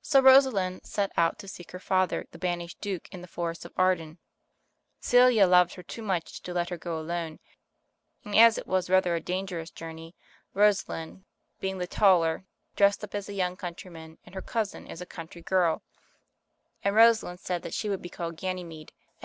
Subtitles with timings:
[0.00, 3.72] So Rosalind set out to seek her father, the banished Duke, in the Forest of
[3.76, 4.18] Arden.
[5.00, 7.40] Celia loved her too much to let her go alone,
[8.24, 10.14] and as it was rather a dangerous journey,
[10.54, 11.24] Rosalind,
[11.58, 12.44] being the taller,
[12.76, 15.82] dressed up as a young countryman, and her cousin as a country girl,
[16.84, 19.24] ^nd Rosalind said that she would be called Ganymede, and Celia, ^^'